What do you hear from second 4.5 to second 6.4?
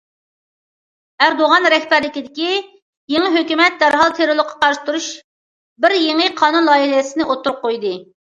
قارشى تۇرۇش بىر يېڭى